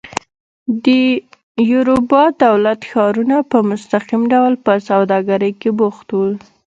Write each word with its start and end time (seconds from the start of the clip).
د 0.85 0.85
یوروبا 1.71 2.23
دولت 2.45 2.79
ښارونه 2.91 3.37
په 3.51 3.57
مستقیم 3.69 4.21
ډول 4.33 4.53
په 4.65 4.73
سوداګرۍ 4.89 5.51
کې 5.61 5.69
بوخت 5.79 6.07
وو. 6.11 6.29